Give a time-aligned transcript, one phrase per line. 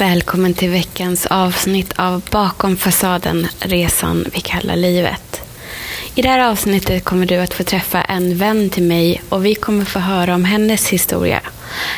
[0.00, 5.40] Välkommen till veckans avsnitt av Bakom fasaden, resan vi kallar livet.
[6.14, 9.54] I det här avsnittet kommer du att få träffa en vän till mig och vi
[9.54, 11.40] kommer få höra om hennes historia,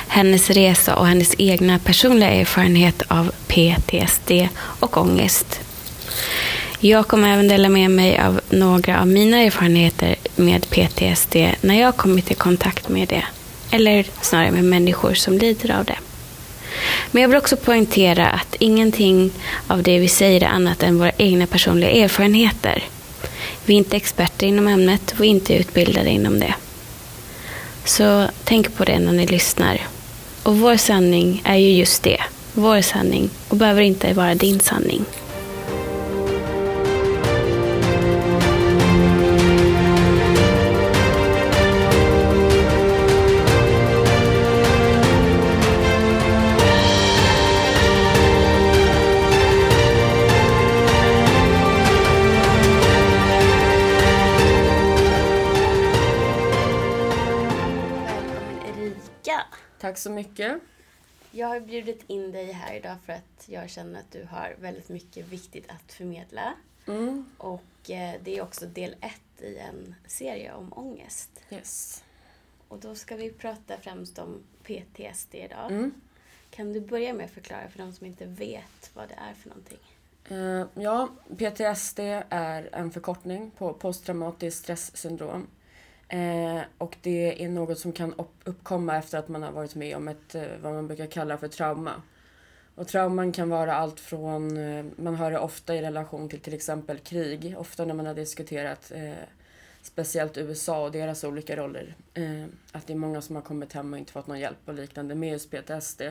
[0.08, 5.60] hennes resa och hennes egna personliga erfarenhet av PTSD och ångest.
[6.80, 11.96] Jag kommer även dela med mig av några av mina erfarenheter med PTSD när jag
[11.96, 13.24] kommit i kontakt med det,
[13.70, 15.96] eller snarare med människor som lider av det.
[17.10, 19.30] Men jag vill också poängtera att ingenting
[19.66, 22.84] av det vi säger är annat än våra egna personliga erfarenheter.
[23.64, 26.54] Vi är inte experter inom ämnet och inte utbildade inom det.
[27.84, 29.80] Så tänk på det när ni lyssnar.
[30.42, 32.20] Och vår sanning är ju just det,
[32.52, 35.04] vår sanning och behöver inte vara din sanning.
[59.92, 60.60] Tack så mycket.
[61.30, 64.88] Jag har bjudit in dig här idag för att jag känner att du har väldigt
[64.88, 66.54] mycket viktigt att förmedla.
[66.86, 67.24] Mm.
[67.38, 71.30] Och eh, det är också del ett i en serie om ångest.
[71.50, 72.04] Yes.
[72.68, 75.72] Och då ska vi prata främst om PTSD idag.
[75.72, 75.92] Mm.
[76.50, 79.48] Kan du börja med att förklara för de som inte vet vad det är för
[79.48, 79.78] någonting?
[80.30, 81.98] Uh, ja, PTSD
[82.28, 85.46] är en förkortning på posttraumatiskt stresssyndrom.
[86.12, 90.08] Eh, och det är något som kan uppkomma efter att man har varit med om
[90.08, 92.02] ett, eh, vad man brukar kalla för trauma.
[92.74, 96.54] Och trauman kan vara allt från, eh, man hör det ofta i relation till till
[96.54, 99.12] exempel krig, ofta när man har diskuterat eh,
[99.82, 101.94] speciellt USA och deras olika roller.
[102.14, 104.74] Eh, att det är många som har kommit hem och inte fått någon hjälp och
[104.74, 106.02] liknande med just PTSD.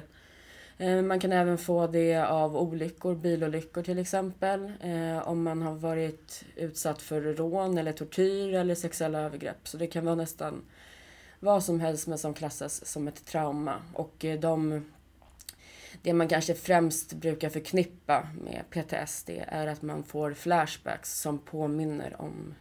[0.78, 4.72] Eh, man kan även få det av olyckor, bilolyckor till exempel.
[4.82, 9.68] Eh, om man har varit utsatt för rån eller tortyr eller sexuella övergrepp.
[9.68, 10.62] Så det kan vara nästan
[11.40, 13.76] vad som helst men som klassas som ett trauma.
[13.94, 14.86] Och eh, de,
[16.02, 22.22] det man kanske främst brukar förknippa med PTSD är att man får flashbacks som påminner
[22.22, 22.56] om,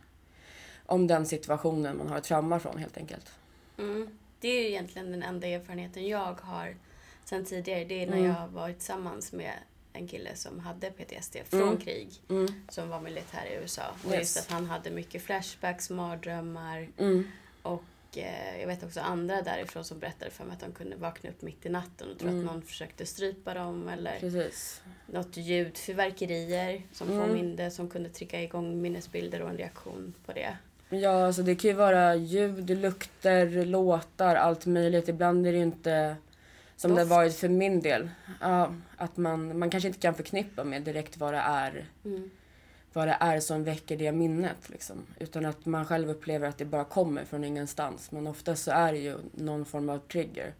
[0.86, 3.32] om den situationen man har ett trauma från helt enkelt.
[3.78, 4.08] Mm.
[4.40, 6.74] Det är ju egentligen den enda erfarenheten jag har
[7.30, 7.84] sen tidigare.
[7.84, 8.30] Det är när mm.
[8.30, 9.52] jag var tillsammans med
[9.92, 11.78] en kille som hade PTSD från mm.
[11.78, 12.08] krig.
[12.28, 12.46] Mm.
[12.68, 13.82] Som var militär i USA.
[14.04, 14.18] Och yes.
[14.18, 16.88] just att han hade mycket flashbacks, mardrömmar.
[16.98, 17.24] Mm.
[17.62, 17.82] Och
[18.14, 21.42] eh, jag vet också andra därifrån som berättade för mig att de kunde vakna upp
[21.42, 22.46] mitt i natten och tro att mm.
[22.46, 23.88] någon försökte strypa dem.
[23.88, 24.82] Eller Precis.
[25.06, 27.28] något ljud, fyrverkerier som mm.
[27.28, 30.56] påminde, som kunde trigga igång minnesbilder och en reaktion på det.
[30.88, 35.08] Ja, alltså det kan ju vara ljud, lukter, låtar, allt möjligt.
[35.08, 36.16] Ibland är det inte
[36.80, 37.00] som Doft.
[37.00, 38.10] det varit för min del.
[38.40, 41.86] Ja, att man, man kanske inte kan förknippa med direkt vad det är.
[42.04, 42.30] Mm.
[42.92, 44.68] Vad det är som väcker det minnet.
[44.68, 45.06] Liksom.
[45.18, 48.10] Utan att man själv upplever att det bara kommer från ingenstans.
[48.12, 50.54] Men ofta så är det ju någon form av trigger.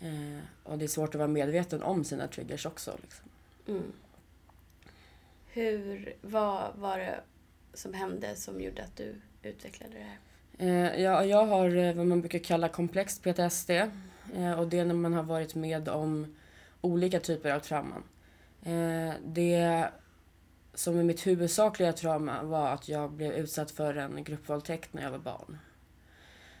[0.00, 2.98] Eh, och det är svårt att vara medveten om sina triggers också.
[3.02, 3.28] Liksom.
[3.68, 3.92] Mm.
[5.46, 7.20] Hur, vad var det
[7.74, 10.18] som hände som gjorde att du utvecklade det här?
[10.58, 13.70] Eh, ja, jag har eh, vad man brukar kalla komplext PTSD.
[14.34, 16.36] Eh, och det är när man har varit med om
[16.80, 18.02] olika typer av trauman.
[18.62, 19.88] Eh, det
[20.74, 25.10] som är mitt huvudsakliga trauma var att jag blev utsatt för en gruppvåldtäkt när jag
[25.10, 25.58] var barn.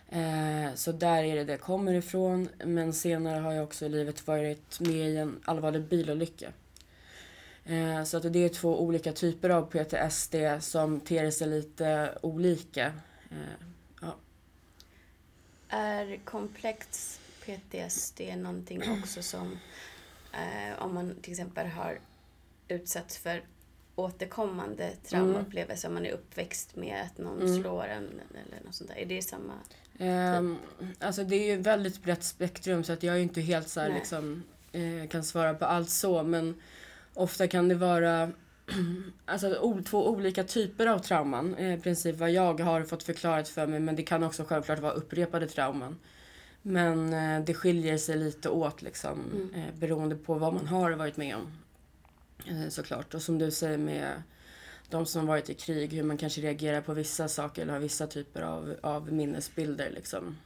[0.08, 2.48] Eh, så där är det det kommer ifrån.
[2.64, 6.52] Men senare har jag också i livet varit med i en allvarlig bilolycka.
[8.06, 12.92] Så att det är två olika typer av PTSD som ter sig lite olika.
[14.00, 14.14] Ja.
[15.68, 19.58] Är komplex PTSD är någonting också som
[20.32, 21.98] eh, om man till exempel har
[22.68, 23.42] utsatts för
[23.94, 25.94] återkommande traumaupplevelser, mm.
[26.02, 27.62] man är uppväxt med att någon mm.
[27.62, 28.98] slår en eller något sånt där.
[28.98, 29.52] Är det samma?
[29.98, 30.58] Um,
[30.98, 33.88] alltså det är ju väldigt brett spektrum så att jag är inte helt så här,
[33.94, 34.42] liksom
[34.72, 36.60] eh, kan svara på allt så men
[37.14, 38.30] ofta kan det vara
[39.24, 41.54] alltså, två olika typer av trauman.
[41.54, 44.78] Eh, I princip vad jag har fått förklarat för mig men det kan också självklart
[44.78, 45.98] vara upprepade trauman.
[46.68, 49.54] Men eh, det skiljer sig lite åt liksom, mm.
[49.54, 51.52] eh, beroende på vad man har varit med om.
[52.46, 53.14] Eh, såklart.
[53.14, 54.22] Och som du säger med
[54.90, 58.06] de som varit i krig, hur man kanske reagerar på vissa saker eller har vissa
[58.06, 60.36] typer av, av minnesbilder liksom.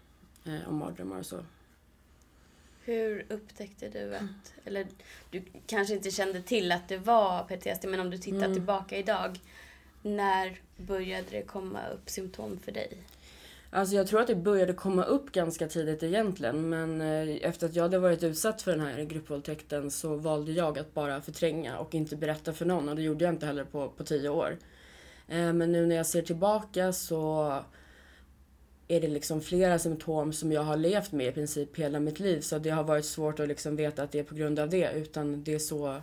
[0.44, 1.44] Eh, och mardrömmar och så.
[2.84, 4.86] Hur upptäckte du att, eller
[5.30, 8.54] du kanske inte kände till att det var PTSD, men om du tittar mm.
[8.54, 9.40] tillbaka idag,
[10.02, 12.98] när började det komma upp symptom för dig?
[13.72, 17.74] Alltså jag tror att det började komma upp ganska tidigt egentligen men eh, efter att
[17.76, 21.94] jag hade varit utsatt för den här gruppvåldtäkten så valde jag att bara förtränga och
[21.94, 24.56] inte berätta för någon och det gjorde jag inte heller på, på tio år.
[25.28, 27.54] Eh, men nu när jag ser tillbaka så
[28.88, 32.40] är det liksom flera symptom som jag har levt med i princip hela mitt liv
[32.40, 34.92] så det har varit svårt att liksom veta att det är på grund av det
[34.92, 36.02] utan det är så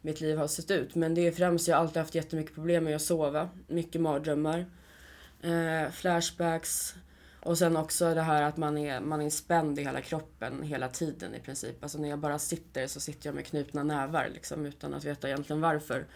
[0.00, 0.94] mitt liv har sett ut.
[0.94, 4.66] Men det är främst, jag har alltid haft jättemycket problem med att sova, mycket mardrömmar
[5.42, 6.94] eh, flashbacks
[7.40, 10.88] och sen också det här att man är, man är spänd i hela kroppen hela
[10.88, 11.82] tiden i princip.
[11.82, 15.28] Alltså när jag bara sitter så sitter jag med knutna nävar liksom utan att veta
[15.28, 16.06] egentligen varför.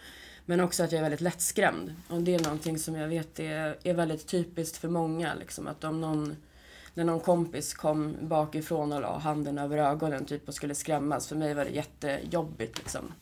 [0.45, 1.95] Men också att jag är väldigt lättskrämd.
[2.07, 5.33] Och det är någonting som jag vet är, är väldigt typiskt för många.
[5.35, 6.35] Liksom, att om någon,
[6.93, 11.27] när någon kompis kom bakifrån och la handen över ögonen typ och skulle skrämmas.
[11.27, 13.13] För mig var det jättejobbigt liksom.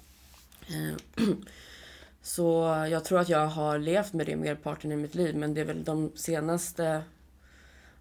[0.68, 1.26] Eh,
[2.22, 5.54] Eh, Så jag tror att jag har levt med det merparten i mitt liv men
[5.54, 7.04] det är väl de senaste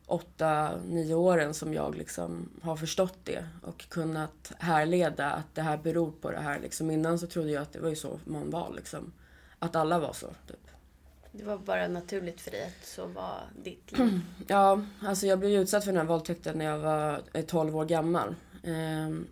[0.06, 5.76] åtta, nio åren som jag liksom har förstått det och kunnat härleda att det här
[5.76, 6.60] beror på det här.
[6.60, 9.12] Liksom innan så trodde jag att det var ju så man var liksom.
[9.58, 10.26] Att alla var så.
[10.26, 10.66] Typ.
[11.32, 14.20] Det var bara naturligt för dig att så var ditt liv?
[14.46, 18.34] Ja, alltså jag blev utsatt för den här våldtäkten när jag var 12 år gammal.
[18.64, 19.26] Ehm,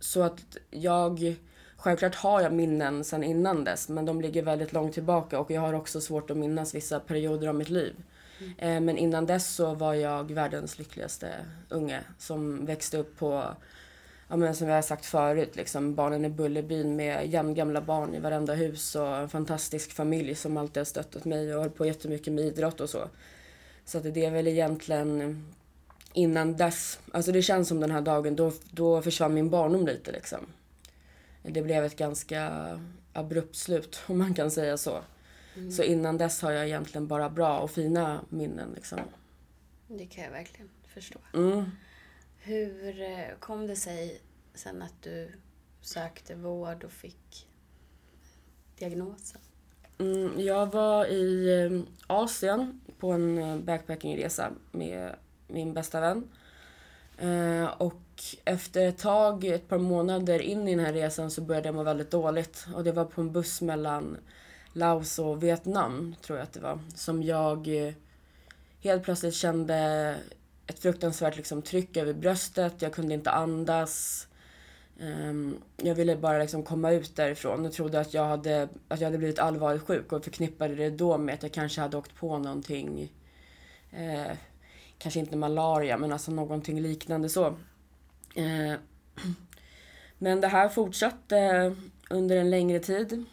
[0.00, 1.36] så att jag
[1.80, 5.60] Självklart har jag minnen sen innan dess men de ligger väldigt långt tillbaka och jag
[5.60, 7.94] har också svårt att minnas vissa perioder av mitt liv.
[8.58, 8.84] Mm.
[8.84, 11.34] Men innan dess så var jag världens lyckligaste
[11.68, 13.54] unge som växte upp på,
[14.28, 18.20] ja men som jag har sagt förut, liksom barnen i Bullerbyn med jämngamla barn i
[18.20, 22.32] varenda hus och en fantastisk familj som alltid har stöttat mig och höll på jättemycket
[22.32, 23.08] med idrott och så.
[23.84, 25.44] Så att det är väl egentligen
[26.12, 30.12] innan dess, alltså det känns som den här dagen, då, då försvann min barndom lite
[30.12, 30.40] liksom
[31.42, 32.50] det blev ett ganska
[33.12, 35.00] abrupt slut, om man kan säga så.
[35.56, 35.70] Mm.
[35.70, 38.72] Så innan dess har jag egentligen bara bra och fina minnen.
[38.74, 38.98] Liksom.
[39.88, 41.18] Det kan jag verkligen förstå.
[41.34, 41.70] Mm.
[42.38, 44.20] Hur eh, kom det sig
[44.54, 45.32] sen att du
[45.80, 47.46] sökte vård och fick
[48.78, 49.40] diagnosen?
[49.98, 55.14] Mm, jag var i eh, Asien på en eh, backpackingresa med
[55.46, 56.28] min bästa vän.
[57.78, 58.00] Och
[58.44, 61.82] efter ett tag, ett par månader in i den här resan så började jag må
[61.82, 62.66] väldigt dåligt.
[62.74, 64.16] Och det var på en buss mellan
[64.72, 67.94] Laos och Vietnam, tror jag att det var, som jag eh,
[68.80, 70.16] helt plötsligt kände
[70.66, 72.82] ett fruktansvärt liksom, tryck över bröstet.
[72.82, 74.26] Jag kunde inte andas.
[75.00, 79.06] Um, jag ville bara liksom komma ut därifrån och trodde att jag, hade, att jag
[79.06, 82.38] hade blivit allvarligt sjuk och förknippade det då med att jag kanske hade åkt på
[82.38, 83.12] någonting.
[83.92, 84.36] Eh,
[84.98, 87.56] kanske inte malaria, men alltså någonting liknande så.
[88.34, 88.74] Eh,
[90.18, 91.74] men det här fortsatte
[92.10, 93.24] under en längre tid.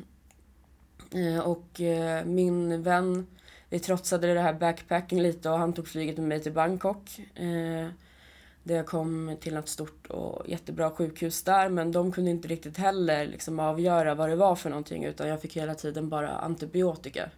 [1.12, 3.28] Eh, och eh, min vän,
[3.70, 7.20] vi trotsade det här backpacken lite och han tog flyget med mig till Bangkok.
[8.64, 12.78] Där jag kom till något stort och jättebra sjukhus där men de kunde inte riktigt
[12.78, 17.30] heller liksom avgöra vad det var för någonting utan jag fick hela tiden bara antibiotika.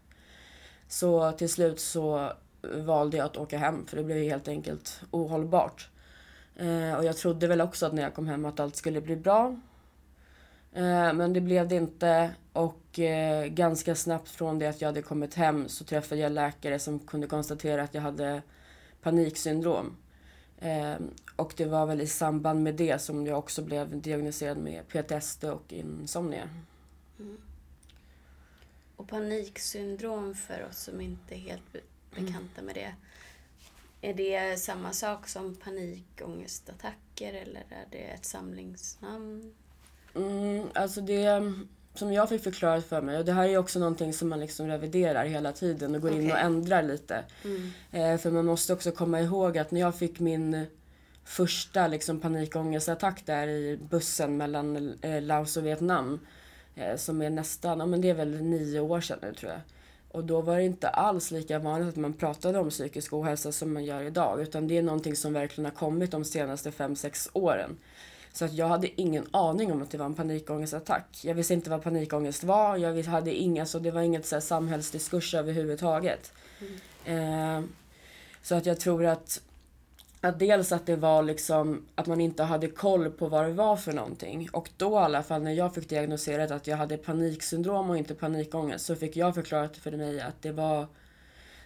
[0.88, 2.32] Så till slut så
[2.62, 5.90] valde jag att åka hem för det blev helt enkelt ohållbart.
[6.60, 9.16] Eh, och jag trodde väl också att när jag kom hem att allt skulle bli
[9.16, 9.60] bra.
[10.74, 15.02] Eh, men det blev det inte och eh, ganska snabbt från det att jag hade
[15.02, 18.42] kommit hem så träffade jag läkare som kunde konstatera att jag hade
[19.02, 19.98] paniksyndrom.
[21.36, 25.44] Och det var väl i samband med det som jag också blev diagnostiserad med PTSD
[25.44, 26.50] och insomnia.
[27.20, 27.38] Mm.
[28.96, 31.76] Och paniksyndrom för oss som inte är helt
[32.16, 32.96] bekanta med det.
[34.08, 39.54] Är det samma sak som panikångestattacker eller är det ett samlingsnamn?
[40.16, 41.54] Mm, alltså det
[41.94, 44.68] som jag fick förklarat för mig, och det här är också någonting som man liksom
[44.68, 46.24] reviderar hela tiden och går okay.
[46.24, 47.24] in och ändrar lite.
[47.44, 47.72] Mm.
[47.92, 50.66] Eh, för man måste också komma ihåg att när jag fick min
[51.24, 56.20] första liksom panikångestattack där i bussen mellan eh, Laos och Vietnam,
[56.76, 59.62] eh, som är nästan, ja men det är väl nio år sedan nu tror jag.
[60.18, 63.74] Och då var det inte alls lika vanligt att man pratade om psykisk ohälsa som
[63.74, 64.42] man gör idag.
[64.42, 67.78] Utan det är någonting som verkligen har kommit de senaste 5-6 åren.
[68.34, 71.20] Så att jag hade ingen aning om att det var en panikångestattack.
[71.24, 72.78] Jag visste inte vad panikångest var.
[72.78, 76.34] Jag hade inga, så det var inget så här samhällsdiskurs överhuvudtaget.
[77.06, 77.60] Mm.
[77.60, 77.70] Eh,
[78.42, 79.42] så att jag tror att
[80.22, 83.76] att dels att det var liksom att man inte hade koll på vad det var
[83.76, 84.50] för någonting.
[84.52, 88.16] Och då i alla fall när jag fick diagnoserat att jag hade paniksyndrom och inte
[88.16, 90.88] panikångest så fick jag förklarat för mig att det var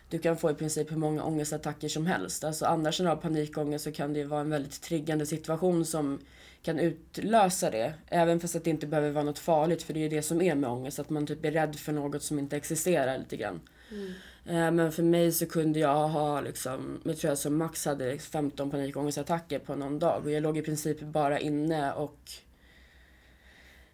[0.09, 2.43] du kan få i princip hur många ångestattacker som helst.
[2.43, 6.19] Alltså annars när du har panikångest så kan det vara en väldigt triggande situation som
[6.61, 7.93] kan utlösa det.
[8.07, 10.55] Även fast att det inte behöver vara något farligt för det är det som är
[10.55, 10.99] med ångest.
[10.99, 13.59] Att man typ är rädd för något som inte existerar lite grann.
[13.91, 14.13] Mm.
[14.45, 18.17] Eh, men för mig så kunde jag ha liksom, jag tror jag som max hade
[18.17, 22.19] 15 panikångestattacker på någon dag och jag låg i princip bara inne och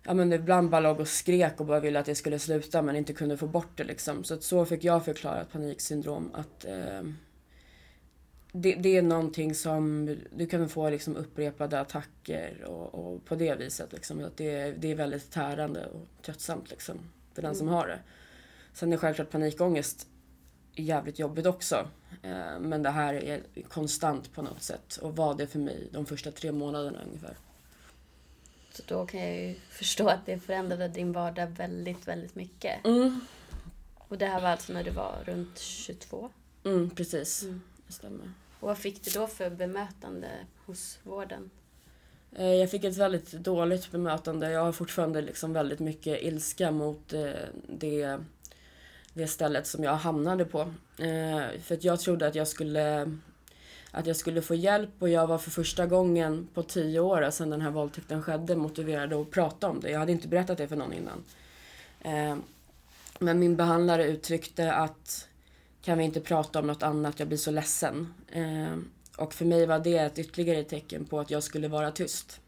[0.03, 2.95] ja men ibland bara låg och skrek och bara ville att det skulle sluta men
[2.95, 4.23] inte kunde få bort det liksom.
[4.23, 7.01] Så att så fick jag förklara paniksyndrom att eh,
[8.51, 13.55] det, det, är någonting som du kan få liksom upprepade attacker och, och på det
[13.55, 14.23] viset liksom.
[14.23, 16.99] Att det, det är väldigt tärande och tröttsamt liksom
[17.33, 17.59] för den mm.
[17.59, 17.99] som har det.
[18.73, 20.07] Sen är självklart panikångest
[20.84, 21.89] jävligt jobbigt också.
[22.22, 26.05] Eh, men det här är konstant på något sätt och var det för mig de
[26.05, 27.38] första tre månaderna ungefär.
[28.72, 32.86] Så då kan jag ju förstå att det förändrade din vardag väldigt, väldigt mycket.
[32.86, 33.19] Mm.
[33.93, 36.29] Och det här var alltså när du var runt 22?
[36.63, 37.43] Mm, precis.
[37.43, 37.62] Mm.
[37.88, 38.31] Det stämmer.
[38.60, 40.29] Och vad fick du då för bemötande
[40.65, 41.50] hos vården?
[42.36, 44.51] Eh, jag fick ett väldigt dåligt bemötande.
[44.51, 47.31] Jag har fortfarande liksom väldigt mycket ilska mot eh,
[47.67, 48.19] det,
[49.17, 50.59] det stället som jag hamnade på.
[50.97, 53.17] Eh, för att jag trodde att jag skulle
[53.91, 57.50] att jag skulle få hjälp och jag var för första gången på tio år sedan
[57.50, 59.91] den här våldtäkten skedde motiverad att prata om det.
[59.91, 61.24] Jag hade inte berättat det för någon innan.
[62.01, 62.38] Eh,
[63.19, 65.27] men min behandlare uttryckte att
[65.81, 68.13] kan vi inte prata om något annat, jag blir så ledsen.
[68.31, 68.77] Eh,
[69.17, 72.41] och för mig var det ett ytterligare tecken på att jag skulle vara tyst.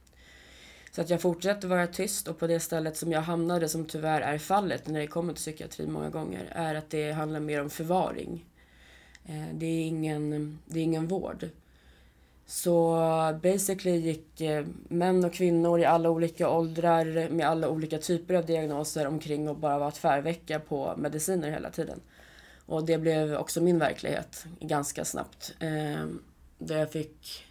[0.99, 4.21] Så att jag fortsätter vara tyst och på det stället som jag hamnade, som tyvärr
[4.21, 7.69] är fallet när det kommer till psykiatri många gånger, är att det handlar mer om
[7.69, 8.45] förvaring.
[9.25, 11.49] Eh, det, är ingen, det är ingen vård.
[12.45, 12.97] Så
[13.43, 18.45] basically gick eh, män och kvinnor i alla olika åldrar med alla olika typer av
[18.45, 21.99] diagnoser omkring och bara var tvärvecka på mediciner hela tiden.
[22.65, 25.55] Och det blev också min verklighet ganska snabbt.
[25.59, 26.05] Eh,
[26.57, 27.45] där jag fick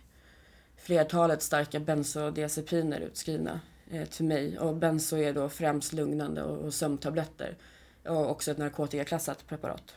[0.89, 4.59] flertalet starka bensodiazepiner utskrivna eh, till mig.
[4.59, 7.57] Och benzo är då främst lugnande och, och sömntabletter.
[8.05, 9.95] Och också ett narkotikaklassat preparat.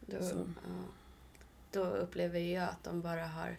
[0.00, 0.34] Då, ja,
[1.70, 3.56] då upplever jag att de bara har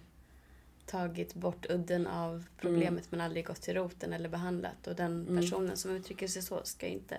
[0.85, 3.03] tagit bort udden av problemet mm.
[3.09, 4.87] men aldrig gått till roten eller behandlat.
[4.87, 5.41] Och den mm.
[5.41, 5.77] personen mm.
[5.77, 7.17] som uttrycker sig så ska inte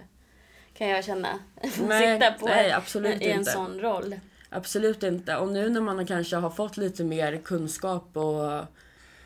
[0.75, 1.39] kan jag känna.
[1.89, 3.51] Nej, sitta på nej, absolut i en inte.
[3.51, 4.21] sån roll.
[4.57, 5.37] Absolut inte.
[5.37, 8.65] Och nu när man kanske har fått lite mer kunskap och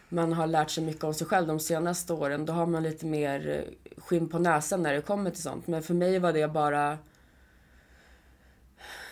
[0.09, 3.07] man har lärt sig mycket om sig själv de senaste åren, då har man lite
[3.07, 5.67] mer eh, skinn på näsan när det kommer till sånt.
[5.67, 6.99] Men för mig var det bara...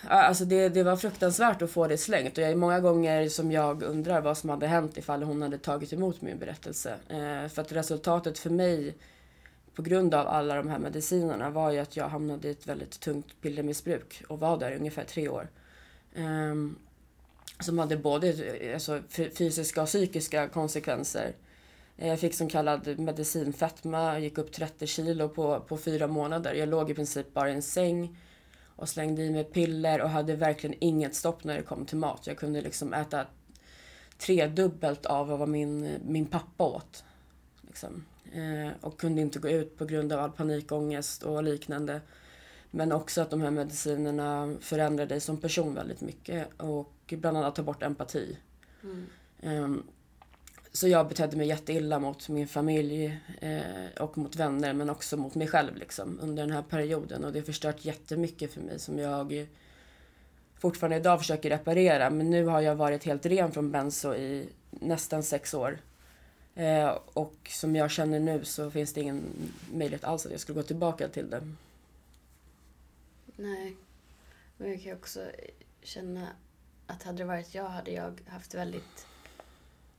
[0.08, 3.52] Alltså det, det var fruktansvärt att få det slängt och jag är många gånger som
[3.52, 6.94] jag undrar vad som hade hänt ifall hon hade tagit emot min berättelse.
[7.08, 8.94] Eh, för att resultatet för mig
[9.74, 13.00] på grund av alla de här medicinerna var ju att jag hamnade i ett väldigt
[13.00, 15.48] tungt pillermissbruk och var där i ungefär tre år.
[16.14, 16.78] Um,
[17.60, 21.34] som hade både eh, alltså, fysiska och psykiska konsekvenser.
[21.96, 26.54] Eh, jag fick som kallad medicinfetma, gick upp 30 kilo på, på fyra månader.
[26.54, 28.16] Jag låg i princip bara i en säng
[28.76, 32.26] och slängde i mig piller och hade verkligen inget stopp när det kom till mat.
[32.26, 33.26] Jag kunde liksom äta
[34.18, 37.04] tredubbelt av vad min, min pappa åt.
[37.60, 38.04] Liksom.
[38.32, 42.00] Eh, och kunde inte gå ut på grund av all panikångest och liknande.
[42.70, 47.54] Men också att de här medicinerna förändrar dig som person väldigt mycket och bland annat
[47.54, 48.38] tar bort empati.
[48.82, 49.06] Mm.
[49.42, 49.82] Um,
[50.72, 55.34] så jag betedde mig jätteilla mot min familj eh, och mot vänner men också mot
[55.34, 58.98] mig själv liksom, under den här perioden och det har förstört jättemycket för mig som
[58.98, 59.46] jag
[60.58, 65.22] fortfarande idag försöker reparera men nu har jag varit helt ren från benzo i nästan
[65.22, 65.78] sex år.
[66.54, 69.22] Eh, och som jag känner nu så finns det ingen
[69.72, 71.42] möjlighet alls att jag skulle gå tillbaka till det.
[73.38, 73.76] Nej.
[74.56, 75.30] Men jag kan också
[75.82, 76.28] känna
[76.86, 79.06] att hade det varit jag hade jag haft väldigt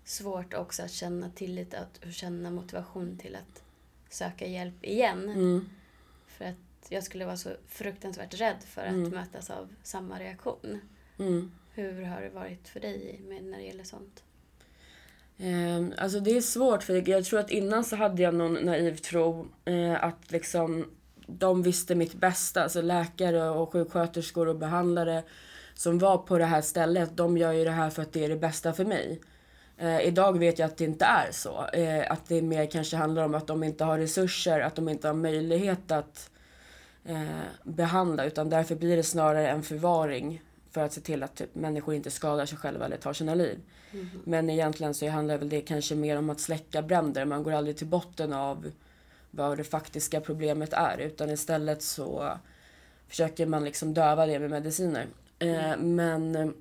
[0.03, 1.73] svårt också att känna tillit
[2.05, 3.63] och känna motivation till att
[4.09, 5.29] söka hjälp igen.
[5.29, 5.69] Mm.
[6.27, 9.09] För att jag skulle vara så fruktansvärt rädd för att mm.
[9.09, 10.79] mötas av samma reaktion.
[11.19, 11.51] Mm.
[11.73, 14.23] Hur har det varit för dig med, när det gäller sånt?
[15.37, 18.97] Eh, alltså det är svårt för jag tror att innan så hade jag någon naiv
[18.97, 20.85] tro eh, att liksom
[21.37, 22.63] de visste mitt bästa.
[22.63, 25.23] Alltså läkare och sjuksköterskor och behandlare
[25.73, 28.29] som var på det här stället, de gör ju det här för att det är
[28.29, 29.21] det bästa för mig.
[29.77, 31.65] Eh, idag vet jag att det inte är så.
[31.73, 35.07] Eh, att det mer kanske handlar om att de inte har resurser, att de inte
[35.07, 36.29] har möjlighet att
[37.05, 37.21] eh,
[37.63, 41.95] behandla utan därför blir det snarare en förvaring för att se till att typ, människor
[41.95, 43.59] inte skadar sig själva eller tar sina liv.
[43.91, 44.07] Mm.
[44.23, 47.25] Men egentligen så handlar väl det kanske mer om att släcka bränder.
[47.25, 48.71] Man går aldrig till botten av
[49.31, 52.37] vad det faktiska problemet är utan istället så
[53.07, 55.07] försöker man liksom döva det med mediciner.
[55.39, 55.95] Eh, mm.
[55.95, 56.53] men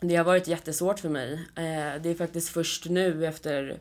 [0.00, 1.32] det har varit jättesvårt för mig.
[1.32, 3.78] Eh, det är faktiskt först nu efter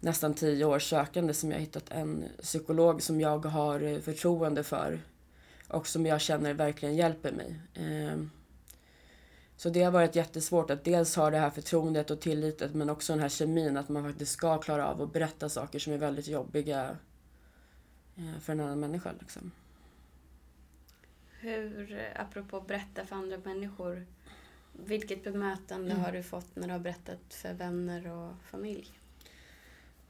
[0.00, 5.00] nästan tio års sökande som jag har hittat en psykolog som jag har förtroende för
[5.68, 7.60] och som jag känner verkligen hjälper mig.
[7.74, 8.18] Eh,
[9.56, 13.12] så det har varit jättesvårt att dels ha det här förtroendet och tilliten men också
[13.12, 16.28] den här kemin att man faktiskt ska klara av att berätta saker som är väldigt
[16.28, 16.96] jobbiga eh,
[18.40, 19.12] för en annan människa.
[19.20, 19.50] Liksom.
[21.40, 24.06] Hur, apropå berätta för andra människor,
[24.72, 26.04] vilket bemötande mm.
[26.04, 28.90] har du fått när du har berättat för vänner och familj?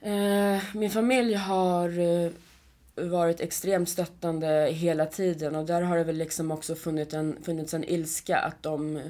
[0.00, 2.30] Eh, min familj har eh,
[2.94, 7.74] varit extremt stöttande hela tiden och där har det väl liksom också funnits en, funnits
[7.74, 9.02] en ilska att de eh,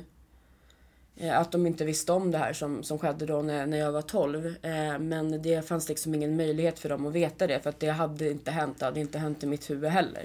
[1.21, 3.93] Eh, att de inte visste om det här som, som skedde då när, när jag
[3.93, 4.47] var 12.
[4.47, 7.89] Eh, men det fanns liksom ingen möjlighet för dem att veta det för att det
[7.89, 8.79] hade inte hänt.
[8.79, 10.25] Det hade inte hänt i mitt huvud heller.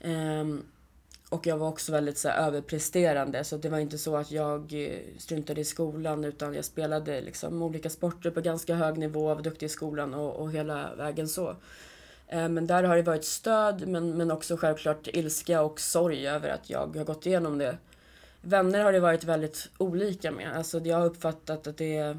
[0.00, 0.62] Ehm,
[1.28, 4.72] och jag var också väldigt så här, överpresterande så det var inte så att jag
[4.72, 9.42] eh, struntade i skolan utan jag spelade liksom olika sporter på ganska hög nivå, var
[9.42, 11.56] duktig i skolan och, och hela vägen så.
[12.32, 16.70] Men där har det varit stöd men, men också självklart ilska och sorg över att
[16.70, 17.76] jag har gått igenom det.
[18.42, 20.56] Vänner har det varit väldigt olika med.
[20.56, 22.18] Alltså jag har uppfattat att det är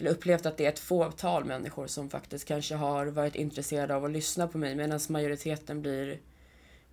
[0.00, 4.04] eller upplevt att det är ett fåtal människor som faktiskt kanske har varit intresserade av
[4.04, 6.18] att lyssna på mig medan majoriteten blir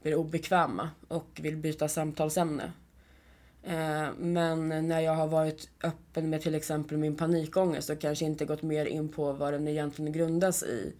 [0.01, 2.71] blir obekväma och vill byta samtalsämne.
[3.63, 8.45] Eh, men när jag har varit öppen med till exempel min panikångest och kanske inte
[8.45, 10.93] gått mer in på vad den egentligen grundas i.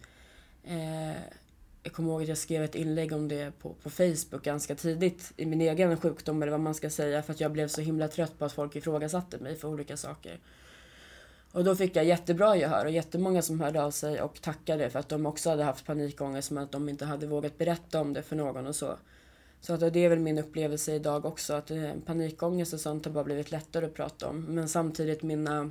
[0.64, 1.39] Eh,
[1.82, 5.32] jag kommer ihåg att jag skrev ett inlägg om det på, på Facebook ganska tidigt
[5.36, 8.08] i min egen sjukdom eller vad man ska säga för att jag blev så himla
[8.08, 10.38] trött på att folk ifrågasatte mig för olika saker.
[11.52, 14.98] Och då fick jag jättebra gehör och jättemånga som hörde av sig och tackade för
[14.98, 18.22] att de också hade haft panikångest men att de inte hade vågat berätta om det
[18.22, 18.96] för någon och så.
[19.60, 23.12] Så att det är väl min upplevelse idag också att eh, panikångest och sånt har
[23.12, 24.40] bara blivit lättare att prata om.
[24.42, 25.70] Men samtidigt mina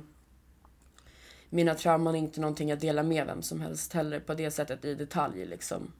[1.52, 4.84] mina trauman är inte någonting jag delar med vem som helst heller på det sättet
[4.84, 5.92] i detalj liksom.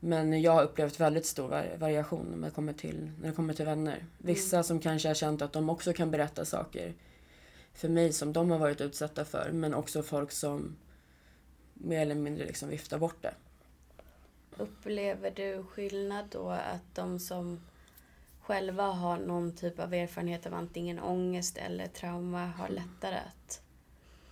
[0.00, 3.64] Men jag har upplevt väldigt stor variation när det kommer till, när det kommer till
[3.64, 4.04] vänner.
[4.18, 4.64] Vissa mm.
[4.64, 6.94] som kanske har känt att de också kan berätta saker
[7.74, 9.50] för mig som de har varit utsatta för.
[9.52, 10.76] Men också folk som
[11.74, 13.34] mer eller mindre liksom viftar bort det.
[14.56, 17.60] Upplever du skillnad då att de som
[18.40, 23.60] själva har någon typ av erfarenhet av antingen ångest eller trauma har lättare att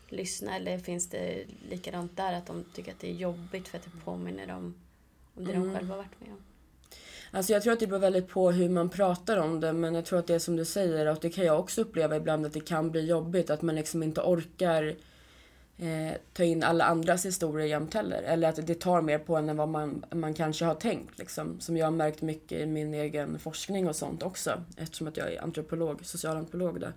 [0.09, 0.57] lyssna?
[0.57, 4.05] Eller finns det likadant där, att de tycker att det är jobbigt för att det
[4.05, 4.75] påminner dem
[5.35, 5.68] om det mm.
[5.68, 6.38] de själva varit med om?
[7.31, 10.05] Alltså jag tror att det beror väldigt på hur man pratar om det men jag
[10.05, 12.53] tror att det är som du säger och det kan jag också uppleva ibland att
[12.53, 14.94] det kan bli jobbigt att man liksom inte orkar
[15.79, 18.23] eh, ta in alla andras historier jämt heller.
[18.23, 21.18] Eller att det tar mer på en än vad man, man kanske har tänkt.
[21.18, 21.61] Liksom.
[21.61, 24.62] Som jag har märkt mycket i min egen forskning och sånt också.
[24.77, 26.92] Eftersom att jag är antropolog, socialantropolog där.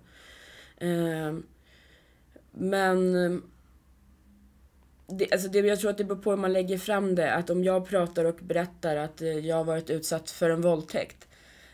[0.76, 1.34] Eh,
[2.52, 3.42] men
[5.08, 7.34] det, alltså det, jag tror att det beror på hur man lägger fram det.
[7.34, 11.28] Att om jag pratar och berättar att eh, jag har varit utsatt för en våldtäkt.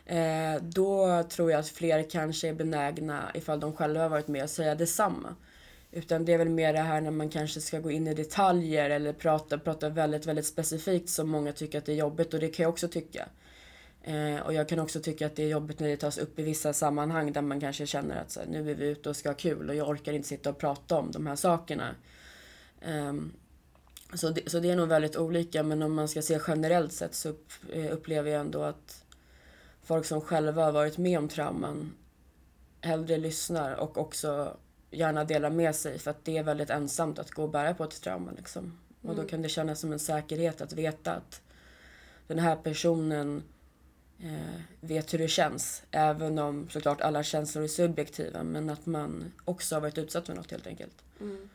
[0.05, 4.43] Eh, då tror jag att fler kanske är benägna, ifall de själva har varit med,
[4.43, 5.35] att säga detsamma.
[5.91, 8.89] Utan det är väl mer det här när man kanske ska gå in i detaljer
[8.89, 12.47] eller prata, prata väldigt, väldigt specifikt som många tycker att det är jobbigt och det
[12.47, 13.27] kan jag också tycka.
[14.03, 16.43] Eh, och jag kan också tycka att det är jobbigt när det tas upp i
[16.43, 19.29] vissa sammanhang där man kanske känner att så här, nu är vi ute och ska
[19.29, 21.95] ha kul och jag orkar inte sitta och prata om de här sakerna.
[22.87, 23.33] Um,
[24.13, 27.15] så, det, så det är nog väldigt olika men om man ska se generellt sett
[27.15, 27.33] så
[27.73, 29.03] eh, upplever jag ändå att
[29.83, 31.93] folk som själva har varit med om trauman
[32.81, 34.57] hellre lyssnar och också
[34.91, 37.83] gärna delar med sig för att det är väldigt ensamt att gå och bära på
[37.83, 38.31] ett trauma.
[38.37, 38.79] Liksom.
[39.01, 39.27] Och då mm.
[39.27, 41.41] kan det kännas som en säkerhet att veta att
[42.27, 43.43] den här personen
[44.19, 45.83] eh, vet hur det känns.
[45.91, 50.35] Även om såklart alla känslor är subjektiva men att man också har varit utsatt för
[50.35, 51.03] något helt enkelt.
[51.21, 51.49] Mm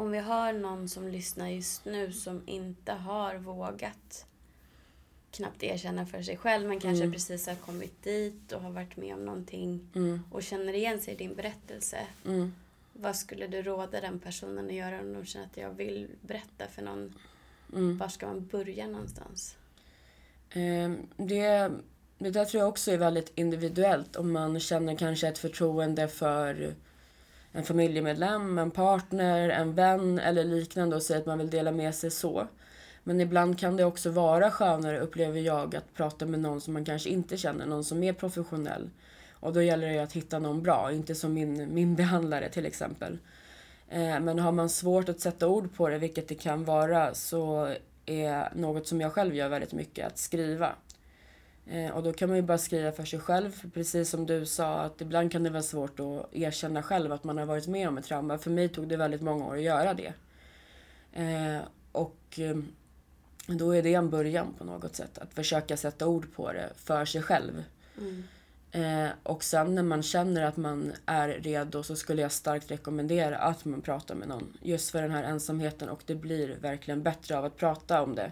[0.00, 4.26] om vi har någon som lyssnar just nu som inte har vågat
[5.30, 7.12] knappt erkänna för sig själv men kanske mm.
[7.12, 10.22] precis har kommit dit och har varit med om någonting mm.
[10.30, 12.06] och känner igen sig i din berättelse.
[12.26, 12.54] Mm.
[12.92, 16.66] Vad skulle du råda den personen att göra om de känner att jag vill berätta
[16.70, 17.14] för någon?
[17.72, 17.98] Mm.
[17.98, 19.56] Var ska man börja någonstans?
[20.54, 21.72] Um, det,
[22.18, 24.16] det där tror jag också är väldigt individuellt.
[24.16, 26.74] Om man känner kanske ett förtroende för
[27.52, 31.94] en familjemedlem, en partner, en vän eller liknande och säger att man vill dela med
[31.94, 32.46] sig så.
[33.04, 36.84] Men ibland kan det också vara skönare, upplever jag, att prata med någon som man
[36.84, 38.90] kanske inte känner, någon som är professionell.
[39.32, 43.18] Och då gäller det att hitta någon bra, inte som min, min behandlare till exempel.
[43.88, 47.74] Eh, men har man svårt att sätta ord på det, vilket det kan vara, så
[48.06, 50.72] är något som jag själv gör väldigt mycket att skriva.
[51.70, 54.46] Eh, och då kan man ju bara skriva för sig själv, för precis som du
[54.46, 57.88] sa att ibland kan det vara svårt att erkänna själv att man har varit med
[57.88, 58.38] om ett trauma.
[58.38, 60.12] För mig tog det väldigt många år att göra det.
[61.12, 61.60] Eh,
[61.92, 62.56] och eh,
[63.46, 65.18] då är det en början på något sätt.
[65.18, 67.64] Att försöka sätta ord på det för sig själv.
[67.98, 68.22] Mm.
[68.72, 73.38] Eh, och sen när man känner att man är redo så skulle jag starkt rekommendera
[73.38, 74.58] att man pratar med någon.
[74.62, 78.30] Just för den här ensamheten och det blir verkligen bättre av att prata om det.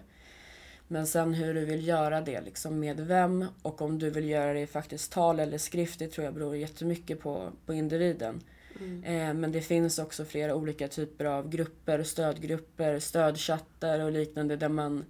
[0.89, 4.53] Men sen hur du vill göra det, liksom med vem och om du vill göra
[4.53, 8.41] det i faktiskt tal eller skrift, det tror jag beror jättemycket på, på individen.
[8.81, 9.05] Mm.
[9.05, 14.69] Eh, men det finns också flera olika typer av grupper, stödgrupper, stödchattar och liknande där
[14.69, 15.05] man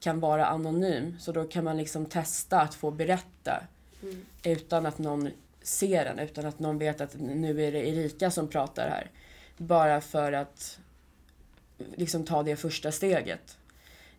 [0.00, 1.16] kan vara anonym.
[1.20, 3.62] Så då kan man liksom testa att få berätta
[4.02, 4.24] Mm.
[4.42, 5.30] utan att någon
[5.62, 9.10] ser en, utan att någon vet att nu är det Erika som pratar här.
[9.56, 10.78] Bara för att
[11.94, 13.58] liksom ta det första steget.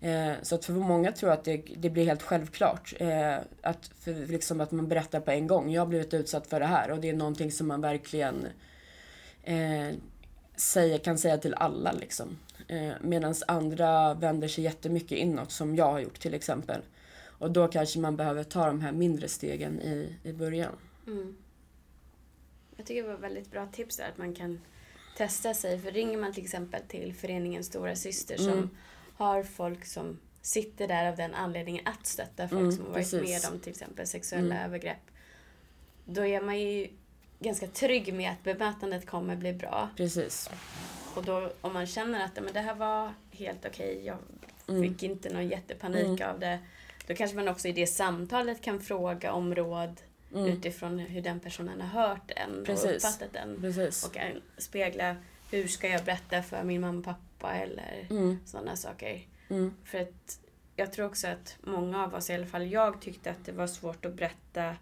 [0.02, 2.94] Eh, så att för många tror att det, det blir helt självklart.
[3.00, 5.72] Eh, att, för liksom att man berättar på en gång.
[5.72, 8.48] Jag har blivit utsatt för det här och det är någonting som man verkligen
[9.44, 9.90] eh,
[10.56, 11.92] säger, kan säga till alla.
[11.92, 12.38] Liksom.
[12.68, 16.82] Eh, Medan andra vänder sig jättemycket inåt som jag har gjort till exempel.
[17.26, 20.76] Och då kanske man behöver ta de här mindre stegen i, i början.
[21.08, 21.36] Mm.
[22.78, 24.62] Jag tycker det var väldigt bra tips där, att man kan
[25.18, 25.80] testa sig.
[25.80, 28.70] För ringer man till exempel till föreningen Stora Syster som Mm.
[29.20, 33.12] Har folk som sitter där av den anledningen att stötta folk Mm, som har varit
[33.12, 33.44] precis.
[33.44, 34.66] med om till exempel sexuella Mm.
[34.66, 35.12] övergrepp.
[36.06, 36.88] Då är man ju
[37.40, 39.90] ganska trygg med att bemötandet kommer bli bra.
[39.98, 40.50] Precis.
[41.16, 44.18] Och då om man känner att men det här var helt okej, jag
[44.68, 44.82] Mm.
[44.94, 46.30] fick inte någon jättepanik Mm.
[46.34, 46.60] av det.
[47.08, 50.02] Då kanske man också i det samtalet kan fråga om råd
[50.36, 50.46] Mm.
[50.46, 53.62] utifrån hur den personen har hört en och uppfattat den.
[53.62, 54.06] Precis.
[54.06, 55.16] Och kan spegla
[55.52, 58.40] hur ska jag berätta för min mamma och pappa eller Mm.
[58.46, 59.28] sådana saker.
[59.50, 59.74] Mm.
[59.84, 60.40] För att
[60.76, 63.68] jag tror också att många av oss, i alla fall jag, tyckte att det var
[63.68, 64.76] svårt att berätta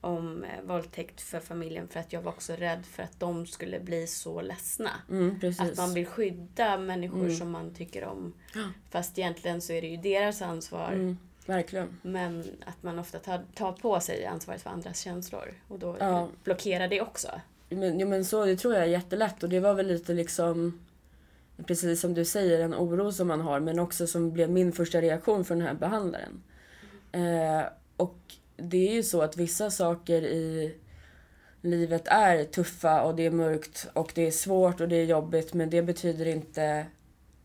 [0.00, 3.80] om eh, våldtäkt för familjen för att jag var också rädd för att de skulle
[3.80, 4.90] bli så ledsna.
[5.10, 5.40] Mm.
[5.58, 7.36] Att man vill skydda människor Mm.
[7.36, 8.32] som man tycker om.
[8.54, 8.68] Ja.
[8.90, 10.92] Fast egentligen så är det ju deras ansvar.
[10.92, 11.18] Mm.
[11.46, 11.98] Verkligen.
[12.02, 15.54] Men att man ofta tar, tar på sig ansvaret för andras känslor.
[15.68, 16.28] Och då Ja.
[16.44, 17.40] blockerar det också.
[17.68, 20.80] Men, jo, men så, det tror jag är jättelätt och det var väl lite liksom
[21.66, 25.00] Precis som du säger, en oro som man har men också som blev min första
[25.00, 26.42] reaktion från den här behandlaren.
[27.12, 27.62] Eh,
[27.96, 28.18] och
[28.56, 30.74] det är ju så att vissa saker i
[31.60, 35.54] livet är tuffa och det är mörkt och det är svårt och det är jobbigt
[35.54, 36.86] men det betyder inte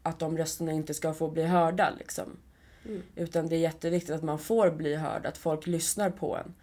[0.03, 2.37] att de rösterna inte ska få bli hörda liksom.
[2.85, 3.01] Mm.
[3.15, 6.53] Utan det är jätteviktigt att man får bli hörd, att folk lyssnar på en.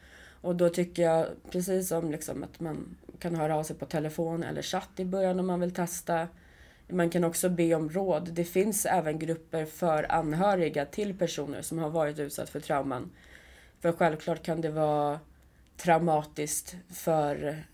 [0.41, 4.43] Och då tycker jag, precis som liksom att man kan höra av sig på telefon
[4.43, 6.29] eller chatt i början om man vill testa.
[6.93, 8.29] Man kan också be om råd.
[8.33, 13.11] Det finns även grupper för anhöriga till personer som har varit utsatt för trauman.
[13.81, 15.21] För självklart kan det vara
[15.77, 17.65] traumatiskt för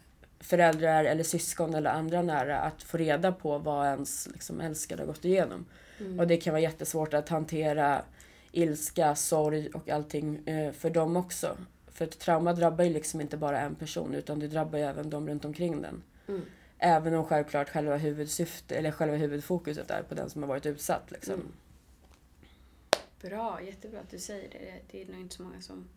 [0.41, 5.07] föräldrar eller syskon eller andra nära att få reda på vad ens liksom, älskade har
[5.07, 5.67] gått igenom.
[6.01, 6.21] Mm.
[6.21, 8.03] Och det kan vara jättesvårt att hantera
[8.53, 11.57] ilska, sorg och allting eh, för dem också.
[11.93, 15.11] För ett trauma drabbar ju liksom inte bara en person utan det drabbar ju även
[15.11, 16.03] de runt omkring den.
[16.29, 16.43] Mm.
[16.79, 21.11] Även om självklart själva huvudsyfte eller själva huvudfokuset är på den som har varit utsatt.
[21.11, 21.35] Liksom.
[21.35, 21.53] Mm.
[23.21, 24.81] Bra, jättebra att du säger det.
[24.91, 25.89] Det är nog inte så många som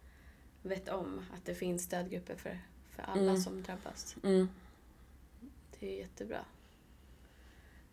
[0.64, 2.60] vet om att det finns stödgrupper för,
[2.96, 3.42] för alla Mm.
[3.42, 4.16] som drabbas.
[4.24, 4.50] Mm.
[5.80, 6.46] Det är jättebra.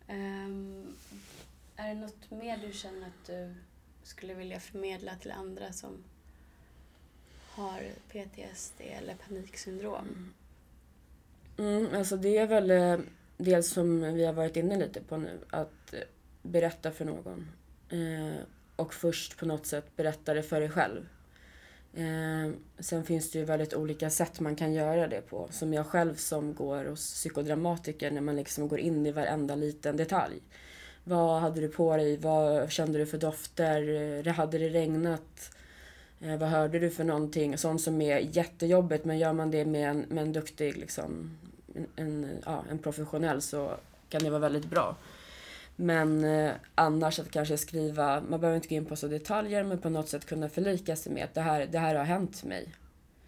[0.07, 0.95] Ehm,
[1.75, 3.55] är det något mer du känner att du
[4.03, 6.03] skulle vilja förmedla till andra som
[7.49, 10.33] har PTSD eller paniksyndrom?
[11.57, 12.97] Mm, alltså det är väl eh,
[13.37, 15.99] dels som vi har varit inne lite på nu, att eh,
[16.41, 17.47] berätta för någon.
[17.89, 18.41] Eh,
[18.75, 21.07] och först på något sätt berätta det för dig själv.
[21.93, 25.47] Eh, sen finns det ju väldigt olika sätt man kan göra det på.
[25.51, 29.97] Som jag själv som går hos psykodramatiker när man liksom går in i varenda liten
[29.97, 30.41] detalj.
[31.03, 32.17] Vad hade du på dig?
[32.17, 33.89] Vad kände du för dofter?
[34.27, 35.51] Eh, hade det regnat?
[36.21, 37.57] Eh, vad hörde du för någonting?
[37.57, 41.37] Sånt som är jättejobbigt men gör man det med en, med en duktig, liksom,
[41.77, 43.71] en, en, ja, en professionell så
[44.09, 44.95] kan det vara väldigt bra.
[45.75, 49.77] Men eh, annars att kanske skriva, man behöver inte gå in på så detaljer men
[49.79, 52.73] på något sätt kunna förlika sig med att det här, det här har hänt mig.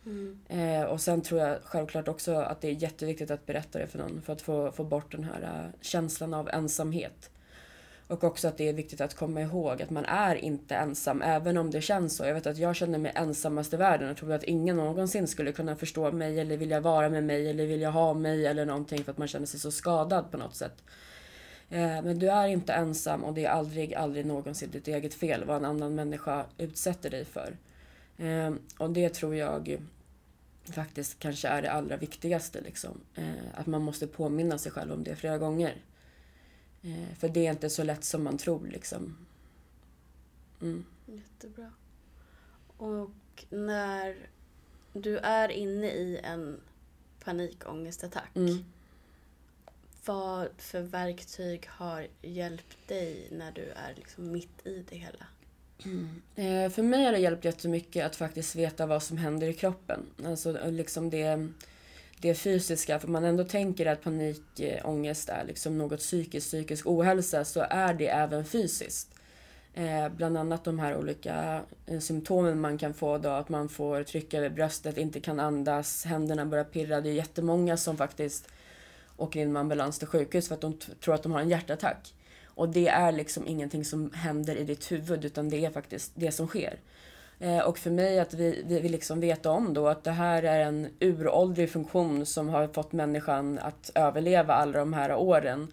[0.05, 0.39] Mm.
[0.47, 3.97] Eh, och sen tror jag självklart också att det är jätteviktigt att berätta det för
[3.97, 7.29] någon för att få, få bort den här eh, känslan av ensamhet.
[8.09, 11.57] Och också att det är viktigt att komma ihåg att man är inte ensam även
[11.57, 12.25] om det känns så.
[12.25, 15.51] Jag vet att jag känner mig ensammast i världen och tror att ingen någonsin skulle
[15.51, 19.11] kunna förstå mig eller vilja vara med mig eller vilja ha mig eller någonting för
[19.11, 20.83] att man känner sig så skadad på något sätt.
[21.69, 25.43] Eh, men du är inte ensam och det är aldrig, aldrig någonsin ditt eget fel
[25.45, 27.57] vad en annan människa utsätter dig för.
[28.17, 29.77] Eh, och det tror jag
[30.71, 32.61] faktiskt kanske är det allra viktigaste.
[32.61, 33.01] Liksom.
[33.15, 35.75] Eh, att man måste påminna sig själv om det flera gånger.
[36.81, 38.67] Eh, För det är inte så lätt som man tror.
[38.67, 39.17] Liksom.
[40.61, 40.85] Mm.
[41.05, 41.71] Jättebra.
[42.77, 43.11] Och
[43.49, 44.15] när
[44.93, 46.59] du är inne i en
[47.23, 48.35] panikångestattack.
[48.35, 48.65] Mm.
[50.05, 55.25] Vad för verktyg har hjälpt dig när du är liksom mitt i det hela?
[56.35, 60.05] Eh, för mig har det hjälpt jättemycket att faktiskt veta vad som händer i kroppen.
[60.25, 61.47] Alltså liksom det,
[62.21, 62.99] det fysiska.
[62.99, 67.93] För man ändå tänker att panikångest eh, är liksom något psykiskt, psykisk ohälsa, så är
[67.93, 69.09] det även fysiskt.
[69.73, 74.03] Eh, bland annat de här olika eh, symptomen man kan få då, att man får
[74.03, 77.01] trycka över bröstet, inte kan andas, händerna börjar pirra.
[77.01, 78.47] Det är jättemånga som faktiskt
[79.17, 81.49] åker in med ambulans till sjukhus för att de t- tror att de har en
[81.49, 82.13] hjärtattack.
[82.45, 86.31] Och det är liksom ingenting som händer i ditt huvud utan det är faktiskt det
[86.31, 86.79] som sker.
[87.39, 90.43] Eh, och för mig att vi, vi vi liksom vet om då att det här
[90.43, 95.71] är en uråldrig funktion som har fått människan att överleva alla de här åren.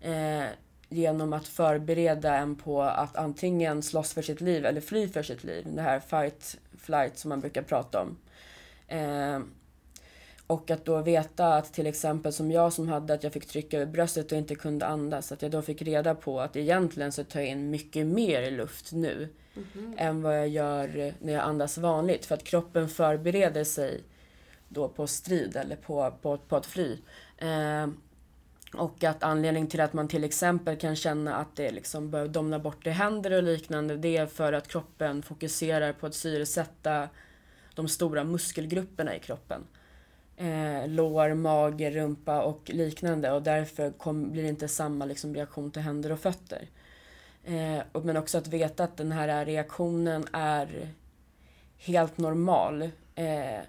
[0.00, 0.44] Eh,
[0.88, 5.44] genom att förbereda en på att antingen slåss för sitt liv eller fly för sitt
[5.44, 5.66] liv.
[5.70, 8.16] Det här fight, flight som man brukar prata om.
[8.88, 9.40] Eh,
[10.46, 13.76] och att då veta att till exempel som jag som hade att jag fick trycka
[13.76, 15.32] över bröstet och inte kunde andas.
[15.32, 18.92] Att jag då fick reda på att egentligen så tar jag in mycket mer luft
[18.92, 19.28] nu.
[19.96, 22.26] Än vad jag gör när jag andas vanligt.
[22.26, 24.02] För att kroppen förbereder sig
[24.68, 26.98] då på strid eller på, på, på att fly.
[27.38, 27.86] Eh,
[28.74, 32.58] och att anledningen till att man till exempel kan känna att det liksom börjar domna
[32.58, 33.96] bort i händer och liknande.
[33.96, 37.08] Det är för att kroppen fokuserar på att syresätta
[37.74, 39.64] de stora muskelgrupperna i kroppen
[40.36, 45.70] eh, lår, mage, rumpa och liknande och därför kom, blir det inte samma liksom, reaktion
[45.70, 46.68] till händer och fötter.
[47.44, 50.88] Eh, och, men också att veta att den här reaktionen är
[51.78, 52.82] helt normal.
[53.14, 53.60] Eh,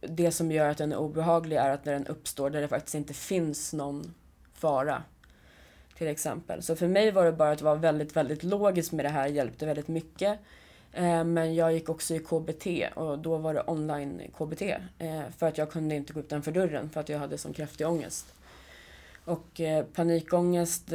[0.00, 2.94] det som gör att den är obehaglig är att när den uppstår där det faktiskt
[2.94, 4.14] inte finns någon
[4.54, 5.02] fara.
[5.96, 6.62] Till exempel.
[6.62, 9.66] Så för mig var det bara att vara väldigt, väldigt logisk med det här hjälpte
[9.66, 10.38] väldigt mycket.
[10.92, 14.62] Eh, Men jag gick också i KBT och då var det online KBT.
[14.98, 17.86] eh, För att jag kunde inte gå utanför dörren för att jag hade sån kraftig
[17.86, 18.26] ångest.
[19.24, 20.92] Och eh, panikångest,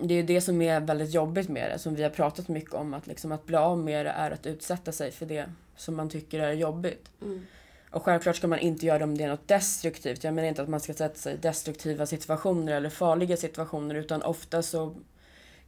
[0.00, 2.94] det är det som är väldigt jobbigt med det, som vi har pratat mycket om.
[2.94, 6.08] Att, liksom, att bli av med det är att utsätta sig för det som man
[6.08, 7.10] tycker är jobbigt.
[7.22, 7.46] Mm.
[7.90, 10.24] Och självklart ska man inte göra det om det är något destruktivt.
[10.24, 14.22] Jag menar inte att man ska sätta sig i destruktiva situationer eller farliga situationer utan
[14.22, 14.94] ofta så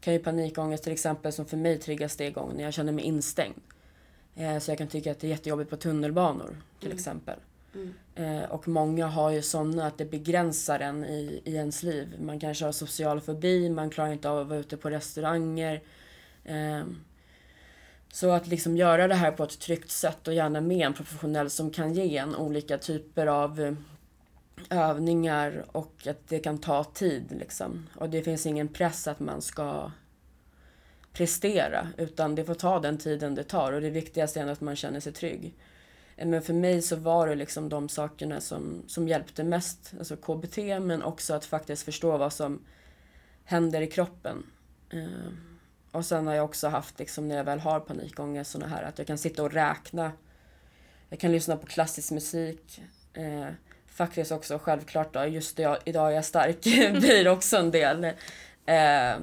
[0.02, 3.04] kan ju panikångest till exempel som för mig triggas det igång när jag känner mig
[3.04, 3.60] instängd.
[4.34, 7.38] Eh, så jag kan tycka att det är jättejobbigt på tunnelbanor till exempel.
[7.74, 7.94] Mm.
[8.14, 12.14] Eh, och många har ju sådana att det begränsar en i, i ens liv.
[12.20, 15.82] Man kanske har social fobi, man klarar inte av att vara ute på restauranger.
[16.44, 16.82] Eh,
[18.12, 21.50] så att liksom göra det här på ett tryggt sätt och gärna med en professionell
[21.50, 23.76] som kan ge en olika typer av
[24.70, 27.26] övningar och att det kan ta tid.
[27.30, 27.88] Liksom.
[27.94, 29.90] Och det finns ingen press att man ska
[31.12, 34.76] prestera utan det får ta den tiden det tar och det viktigaste är att man
[34.76, 35.54] känner sig trygg.
[36.16, 40.16] Eh, men för mig så var det liksom de sakerna som, som hjälpte mest, alltså
[40.16, 42.64] KBT men också att faktiskt förstå vad som
[43.44, 44.46] händer i kroppen.
[44.90, 45.32] Eh,
[45.90, 48.98] och sen har jag också haft, liksom, när jag väl har panikångest, såna här att
[48.98, 50.12] jag kan sitta och räkna.
[51.08, 52.82] Jag kan lyssna på klassisk musik.
[53.12, 53.48] Eh,
[53.94, 56.60] Faktiskt också självklart då, just det, jag, idag är jag stark,
[57.00, 58.04] blir också en del.
[58.66, 59.14] Eh,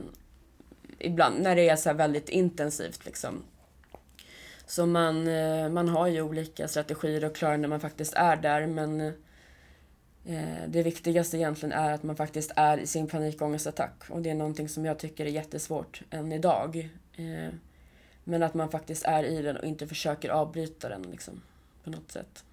[0.99, 3.43] ibland när det är så här väldigt intensivt liksom.
[4.65, 8.67] Så man, eh, man har ju olika strategier och klarar när man faktiskt är där
[8.67, 9.01] men
[10.25, 14.35] eh, det viktigaste egentligen är att man faktiskt är i sin panikångestattack och det är
[14.35, 16.89] någonting som jag tycker är jättesvårt än idag.
[17.15, 17.53] Eh,
[18.23, 21.41] Men att man faktiskt är i den och inte försöker avbryta den liksom,
[21.83, 22.43] på något sätt.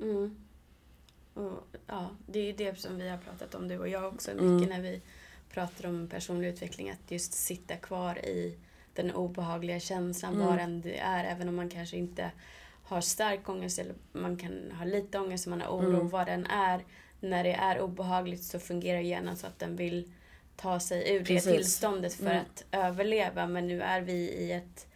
[0.00, 0.45] Mm.
[1.36, 4.30] Och, ja, det är ju det som vi har pratat om, du och jag också,
[4.30, 4.68] mycket Mm.
[4.68, 5.00] när vi
[5.50, 6.90] pratar om personlig utveckling.
[6.90, 8.56] Att just sitta kvar i
[8.94, 10.46] den obehagliga känslan, Mm.
[10.46, 11.24] var än det är.
[11.24, 12.30] Även om man kanske inte
[12.82, 16.08] har stark ångest eller man kan ha lite ångest, man har oro, Mm.
[16.08, 16.84] vad den är.
[17.20, 20.12] När det är obehagligt så fungerar hjärnan så att den vill
[20.56, 21.44] ta sig ur Precis.
[21.44, 22.42] det tillståndet för Mm.
[22.42, 23.46] att överleva.
[23.46, 24.86] Men nu är vi i ett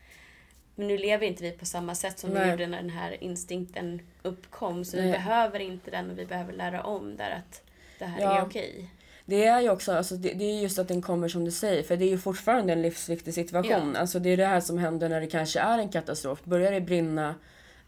[0.80, 2.50] men nu lever inte vi på samma sätt som vi Nej.
[2.50, 4.84] gjorde när den här instinkten uppkom.
[4.84, 5.12] Så vi Nej.
[5.12, 7.62] behöver inte den och vi behöver lära om där att
[7.98, 8.38] det här Ja.
[8.38, 8.90] är okej.
[9.24, 11.82] Det är ju också, alltså det, det är just att den kommer som du säger,
[11.82, 13.96] för det är ju fortfarande en livsviktig situation.
[13.96, 16.44] Alltså det är det här som händer när det kanske är en katastrof.
[16.44, 17.34] Börjar det brinna,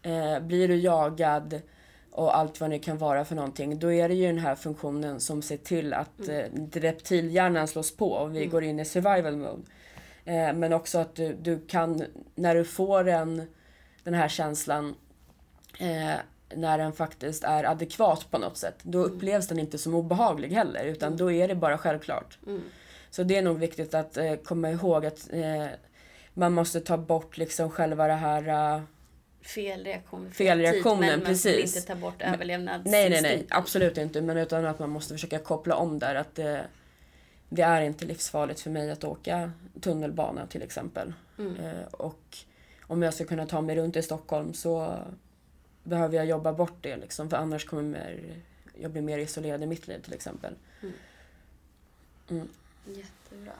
[0.01, 1.61] eh, blir du jagad
[2.11, 3.79] och allt vad det kan vara för någonting.
[3.79, 8.11] Då är det ju den här funktionen som ser till att eh, reptilhjärnan slås på
[8.11, 9.61] och vi går in i survival mode.
[10.25, 12.03] Eh, men också att du, du kan,
[12.35, 13.47] när du får en,
[14.03, 14.95] den här känslan
[15.79, 16.15] eh,
[16.55, 18.75] när den faktiskt är adekvat på något sätt.
[18.81, 22.37] Då upplevs den inte som obehaglig heller utan då är det bara självklart.
[22.47, 22.61] Mm.
[23.09, 25.65] Så det är nog viktigt att eh, komma ihåg att eh,
[26.33, 28.75] man måste ta bort liksom själva det här...
[28.77, 28.83] Uh,
[29.41, 30.31] Felreaktion.
[30.31, 31.57] Felreaktionen, men man precis.
[31.57, 33.11] vill inte ta bort överlevnadsinstinkten.
[33.11, 33.45] Nej, nej, nej.
[33.49, 34.21] Absolut inte.
[34.21, 36.15] Men utan att man måste försöka koppla om där.
[36.15, 36.65] Att det,
[37.55, 41.13] det är inte livsfarligt för mig att åka tunnelbana till exempel.
[41.37, 41.55] Mm.
[41.55, 42.37] Eh, och
[42.81, 44.99] om jag ska kunna ta mig runt i Stockholm så
[45.83, 47.29] behöver jag jobba bort det liksom.
[47.29, 48.19] För annars kommer
[48.81, 50.53] jag bli mer isolerad i mitt liv till exempel.
[50.81, 50.93] Mm.
[52.29, 52.47] Mm.
[52.85, 53.53] Jättebra.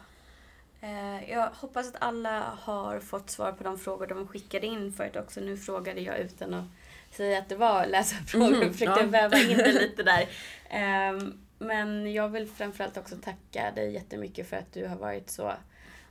[0.81, 5.15] Eh, Jag hoppas att alla har fått svar på de frågor de skickade in förut
[5.15, 5.39] också.
[5.39, 6.65] Nu frågade jag utan att
[7.11, 8.49] säga att det var läsarfrågor.
[8.49, 9.07] Mhm, Jag försökte ja.
[9.07, 10.29] väva in det lite där.
[10.69, 15.53] Ehm, Men jag vill framförallt också tacka dig jättemycket för att du har varit så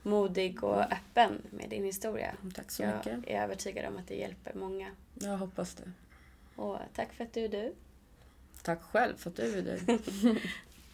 [0.03, 2.35] modig och öppen med din historia.
[2.55, 3.19] Tack så Jag mycket.
[3.27, 4.91] är övertygad om att det hjälper många.
[5.15, 5.93] Jag hoppas det.
[6.57, 7.75] Och tack för att du är du.
[8.63, 9.79] Tack själv för att du är du.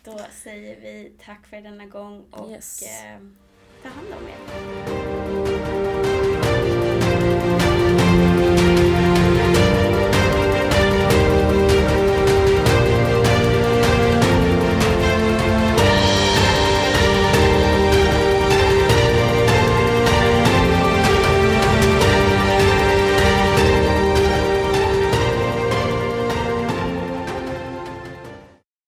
[0.05, 2.83] Då säger vi tack för denna gång och Yes.
[2.83, 3.19] eh,
[3.83, 5.98] ta hand om er.